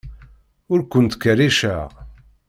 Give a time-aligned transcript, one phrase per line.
[0.73, 1.89] Ur ken-ttkerriceɣ.